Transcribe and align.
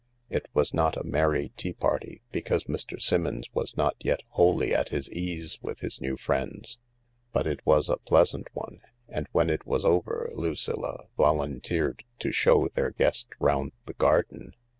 It 0.31 0.47
was 0.55 0.73
not 0.73 0.97
a 0.97 1.03
merry 1.03 1.49
tea 1.57 1.73
party, 1.73 2.23
because 2.31 2.63
Mr. 2.63 2.99
Simmons 2.99 3.45
was 3.53 3.77
not 3.77 3.95
yet 3.99 4.21
wholly 4.29 4.73
at 4.73 4.89
his 4.89 5.11
ease 5.11 5.59
with 5.61 5.81
his 5.81 6.01
new 6.01 6.17
friends, 6.17 6.79
but 7.31 7.45
it 7.45 7.63
was 7.67 7.87
a 7.87 7.97
pleasant 7.97 8.47
one, 8.55 8.81
and 9.07 9.27
when 9.31 9.51
it 9.51 9.67
was 9.67 9.85
over 9.85 10.31
Lucilla 10.33 11.05
volunteered 11.17 12.03
to 12.17 12.31
show 12.31 12.67
their 12.69 12.89
guest 12.89 13.27
round 13.39 13.73
the 13.85 13.93
garden. 13.93 14.55